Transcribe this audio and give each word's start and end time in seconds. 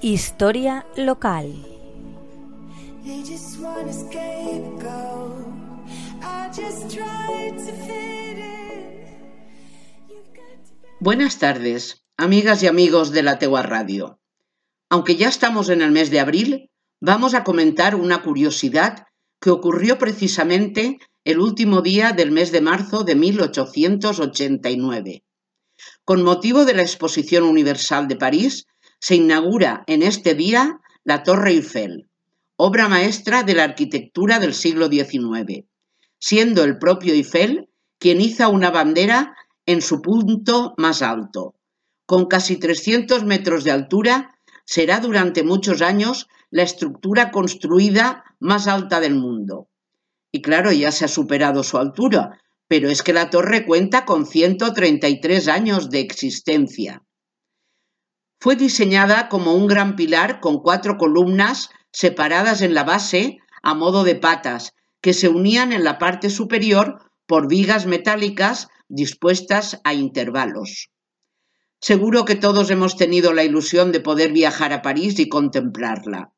Historia 0.00 0.86
local. 0.96 1.52
Buenas 11.00 11.38
tardes, 11.40 12.04
amigas 12.16 12.62
y 12.62 12.68
amigos 12.68 13.10
de 13.10 13.24
la 13.24 13.40
Tegua 13.40 13.62
Radio. 13.62 14.20
Aunque 14.88 15.16
ya 15.16 15.28
estamos 15.28 15.68
en 15.68 15.82
el 15.82 15.90
mes 15.90 16.12
de 16.12 16.20
abril, 16.20 16.70
vamos 17.00 17.34
a 17.34 17.42
comentar 17.42 17.96
una 17.96 18.22
curiosidad 18.22 19.06
que 19.40 19.50
ocurrió 19.50 19.98
precisamente 19.98 20.98
el 21.24 21.40
último 21.40 21.82
día 21.82 22.12
del 22.12 22.30
mes 22.30 22.52
de 22.52 22.60
marzo 22.60 23.02
de 23.02 23.16
1889. 23.16 25.24
Con 26.04 26.22
motivo 26.22 26.64
de 26.64 26.74
la 26.74 26.82
Exposición 26.82 27.42
Universal 27.42 28.06
de 28.06 28.16
París, 28.16 28.66
se 29.00 29.16
inaugura 29.16 29.84
en 29.86 30.02
este 30.02 30.34
día 30.34 30.80
la 31.04 31.22
Torre 31.22 31.50
Eiffel, 31.50 32.08
obra 32.56 32.88
maestra 32.88 33.42
de 33.42 33.54
la 33.54 33.64
arquitectura 33.64 34.38
del 34.38 34.54
siglo 34.54 34.88
XIX, 34.88 35.64
siendo 36.18 36.64
el 36.64 36.78
propio 36.78 37.14
Eiffel 37.14 37.68
quien 37.98 38.20
hizo 38.20 38.48
una 38.50 38.70
bandera 38.70 39.36
en 39.66 39.82
su 39.82 40.02
punto 40.02 40.74
más 40.76 41.02
alto. 41.02 41.54
Con 42.06 42.26
casi 42.26 42.56
300 42.56 43.24
metros 43.24 43.64
de 43.64 43.70
altura, 43.70 44.38
será 44.64 45.00
durante 45.00 45.42
muchos 45.42 45.82
años 45.82 46.28
la 46.50 46.62
estructura 46.62 47.30
construida 47.30 48.24
más 48.40 48.66
alta 48.66 49.00
del 49.00 49.14
mundo. 49.14 49.68
Y 50.32 50.42
claro, 50.42 50.72
ya 50.72 50.92
se 50.92 51.04
ha 51.04 51.08
superado 51.08 51.62
su 51.62 51.78
altura, 51.78 52.40
pero 52.66 52.88
es 52.88 53.02
que 53.02 53.12
la 53.12 53.30
torre 53.30 53.64
cuenta 53.64 54.04
con 54.04 54.26
133 54.26 55.48
años 55.48 55.90
de 55.90 56.00
existencia. 56.00 57.02
Fue 58.40 58.54
diseñada 58.54 59.28
como 59.28 59.54
un 59.54 59.66
gran 59.66 59.96
pilar 59.96 60.40
con 60.40 60.60
cuatro 60.62 60.96
columnas 60.96 61.70
separadas 61.90 62.62
en 62.62 62.74
la 62.74 62.84
base 62.84 63.38
a 63.62 63.74
modo 63.74 64.04
de 64.04 64.14
patas, 64.14 64.74
que 65.00 65.12
se 65.12 65.28
unían 65.28 65.72
en 65.72 65.84
la 65.84 65.98
parte 65.98 66.30
superior 66.30 67.10
por 67.26 67.48
vigas 67.48 67.86
metálicas 67.86 68.68
dispuestas 68.88 69.80
a 69.84 69.94
intervalos. 69.94 70.90
Seguro 71.80 72.24
que 72.24 72.34
todos 72.34 72.70
hemos 72.70 72.96
tenido 72.96 73.32
la 73.32 73.44
ilusión 73.44 73.92
de 73.92 74.00
poder 74.00 74.32
viajar 74.32 74.72
a 74.72 74.82
París 74.82 75.18
y 75.18 75.28
contemplarla. 75.28 76.32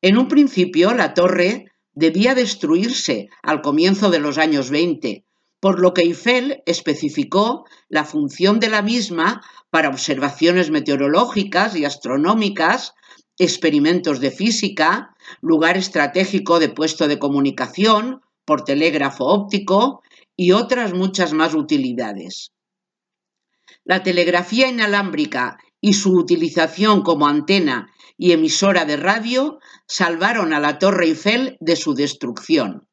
En 0.00 0.18
un 0.18 0.28
principio, 0.28 0.92
la 0.94 1.14
torre 1.14 1.66
debía 1.92 2.34
destruirse 2.34 3.28
al 3.42 3.62
comienzo 3.62 4.10
de 4.10 4.18
los 4.18 4.38
años 4.38 4.70
20, 4.70 5.23
por 5.64 5.80
lo 5.80 5.94
que 5.94 6.02
Eiffel 6.02 6.62
especificó 6.66 7.64
la 7.88 8.04
función 8.04 8.60
de 8.60 8.68
la 8.68 8.82
misma 8.82 9.40
para 9.70 9.88
observaciones 9.88 10.70
meteorológicas 10.70 11.74
y 11.74 11.86
astronómicas, 11.86 12.92
experimentos 13.38 14.20
de 14.20 14.30
física, 14.30 15.16
lugar 15.40 15.78
estratégico 15.78 16.58
de 16.60 16.68
puesto 16.68 17.08
de 17.08 17.18
comunicación 17.18 18.20
por 18.44 18.64
telégrafo 18.64 19.24
óptico 19.24 20.02
y 20.36 20.52
otras 20.52 20.92
muchas 20.92 21.32
más 21.32 21.54
utilidades. 21.54 22.52
La 23.84 24.02
telegrafía 24.02 24.68
inalámbrica 24.68 25.56
y 25.80 25.94
su 25.94 26.14
utilización 26.14 27.00
como 27.00 27.26
antena 27.26 27.90
y 28.18 28.32
emisora 28.32 28.84
de 28.84 28.98
radio 28.98 29.60
salvaron 29.86 30.52
a 30.52 30.60
la 30.60 30.78
Torre 30.78 31.06
Eiffel 31.06 31.56
de 31.60 31.76
su 31.76 31.94
destrucción. 31.94 32.86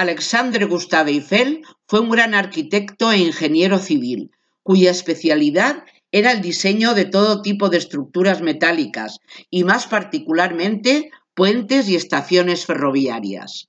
Alexandre 0.00 0.64
Gustave 0.64 1.10
Eiffel 1.10 1.60
fue 1.86 2.00
un 2.00 2.08
gran 2.08 2.32
arquitecto 2.32 3.12
e 3.12 3.18
ingeniero 3.18 3.78
civil, 3.78 4.30
cuya 4.62 4.90
especialidad 4.90 5.84
era 6.10 6.32
el 6.32 6.40
diseño 6.40 6.94
de 6.94 7.04
todo 7.04 7.42
tipo 7.42 7.68
de 7.68 7.76
estructuras 7.76 8.40
metálicas 8.40 9.18
y 9.50 9.64
más 9.64 9.86
particularmente 9.86 11.10
puentes 11.34 11.86
y 11.90 11.96
estaciones 11.96 12.64
ferroviarias. 12.64 13.68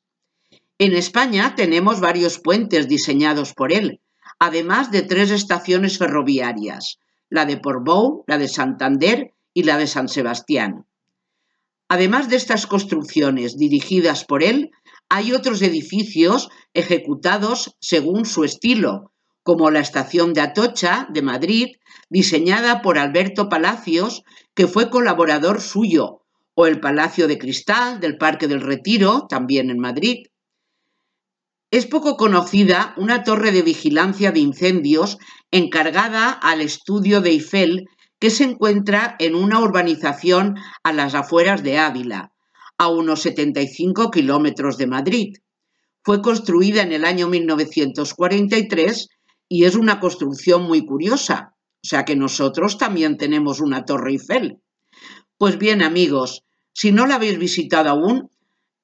En 0.78 0.94
España 0.94 1.53
tenemos 1.56 2.00
varios 2.00 2.40
puentes 2.40 2.88
diseñados 2.88 3.53
por 3.53 3.74
él, 3.74 4.00
además 4.40 4.90
de 4.90 5.02
tres 5.02 5.31
estaciones 5.31 5.98
ferroviarias, 5.98 7.00
la 7.28 7.46
de 7.46 7.58
Portbou, 7.58 8.24
la 8.25 8.38
de 8.38 8.48
Santander 8.48 9.34
y 9.53 9.63
la 9.63 9.78
de 9.78 9.88
San 9.88 10.08
Sebastián. 10.08 10.86
Además 11.90 12.30
de 12.30 12.38
estas 12.38 12.68
construcciones 12.68 13.58
dirigidas 13.58 14.24
por 14.24 14.44
él, 14.44 14.72
hay 15.14 15.34
otros 15.34 15.62
edificios 15.62 16.50
ejecutados 16.74 17.76
según 17.82 18.24
su 18.26 18.46
estilo, 18.46 19.12
como 19.44 19.70
la 19.70 19.82
estación 19.82 20.34
de 20.34 20.40
Atocha 20.40 21.06
de 21.12 21.22
Madrid, 21.22 21.68
diseñada 22.10 22.82
por 22.82 22.98
Alberto 22.98 23.50
Palacios, 23.50 24.24
que 24.54 24.68
fue 24.68 24.90
colaborador 24.90 25.60
suyo, 25.60 26.22
o 26.54 26.66
el 26.66 26.80
Palacio 26.80 27.28
de 27.28 27.38
Cristal 27.38 28.00
del 28.00 28.18
Parque 28.18 28.48
del 28.48 28.62
Retiro, 28.62 29.28
también 29.28 29.70
en 29.70 29.80
Madrid. 29.80 30.28
Es 31.72 31.88
poco 31.88 32.16
conocida 32.16 32.94
una 32.96 33.26
torre 33.26 33.52
de 33.52 33.64
vigilancia 33.64 34.32
de 34.32 34.40
incendios 34.40 35.18
encargada 35.52 36.32
al 36.32 36.62
estudio 36.62 37.20
de 37.20 37.32
Eiffel 37.32 37.90
que 38.18 38.30
se 38.30 38.46
encuentra 38.46 39.18
en 39.20 39.36
una 39.36 39.60
urbanización 39.60 40.56
a 40.84 40.94
las 40.94 41.16
afueras 41.16 41.64
de 41.64 41.80
Ávila, 41.80 42.32
a 42.81 42.88
unos 42.88 43.22
75 43.22 44.09
kilómetros 44.09 44.75
de 44.80 44.88
Madrid. 44.88 45.38
Fue 46.03 46.19
construida 46.24 46.81
en 46.81 46.92
el 46.92 47.06
año 47.06 47.28
1943 47.28 49.08
y 49.47 49.66
es 49.66 49.75
una 49.75 50.00
construcción 50.00 50.64
muy 50.64 50.84
curiosa, 50.84 51.53
o 51.84 51.88
sea 51.88 52.06
que 52.06 52.16
nosotros 52.16 52.80
también 52.80 53.18
tenemos 53.18 53.59
una 53.62 53.86
Torre 53.86 54.14
Eiffel. 54.14 54.64
Pues 55.38 55.59
bien, 55.59 55.84
amigos, 55.84 56.44
si 56.74 56.92
no 56.92 57.06
la 57.06 57.16
habéis 57.16 57.38
visitado 57.38 57.92
aún, 57.92 58.31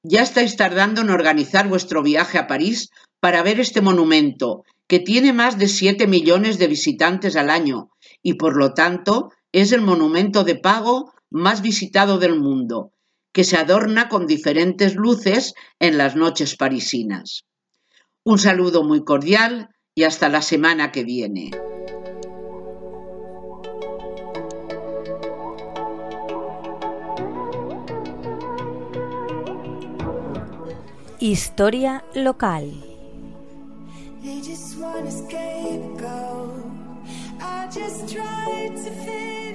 ya 0.04 0.22
estáis 0.22 0.56
tardando 0.58 1.02
en 1.02 1.10
organizar 1.10 1.68
vuestro 1.68 2.04
viaje 2.04 2.38
a 2.38 2.46
París 2.46 2.92
para 3.20 3.42
ver 3.42 3.60
este 3.60 3.82
monumento, 3.82 4.64
que 4.86 5.00
tiene 5.00 5.34
más 5.34 5.58
de 5.58 5.68
7 5.68 6.06
millones 6.06 6.60
de 6.60 6.68
visitantes 6.68 7.36
al 7.36 7.50
año 7.50 7.90
y 8.22 8.36
por 8.36 8.58
lo 8.58 8.76
tanto 8.76 9.32
es 9.52 9.72
el 9.72 9.82
monumento 9.82 10.44
de 10.44 10.54
pago 10.54 11.14
más 11.32 11.64
visitado 11.64 12.20
del 12.20 12.40
mundo, 12.40 12.92
que 13.38 13.44
se 13.44 13.56
adorna 13.56 14.10
con 14.10 14.26
diferentes 14.26 14.96
luces 14.96 15.54
en 15.80 16.00
las 16.00 16.16
noches 16.16 16.56
parisinas. 16.56 17.46
Un 18.26 18.40
saludo 18.40 18.84
muy 18.84 19.04
cordial 19.04 19.70
y 19.94 20.06
hasta 20.06 20.28
la 20.28 20.42
semana 20.42 20.92
que 20.92 21.04
viene. 21.04 21.52
Historia 31.20 32.04
local. 32.16 32.74
They 34.24 34.42
just 34.42 34.80
want 34.80 35.08
a 35.08 35.12
scapegoat. 35.12 36.66
I 37.40 37.68
just 37.72 38.12
tried 38.12 38.76
to 38.78 38.92
fit 39.06 39.47